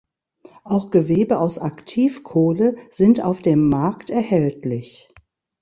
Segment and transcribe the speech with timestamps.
[0.63, 5.09] Auch Gewebe aus Aktivkohle sind auf dem Markt erhältlich.